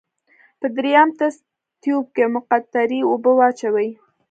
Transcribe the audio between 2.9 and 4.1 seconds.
اوبه واچوئ.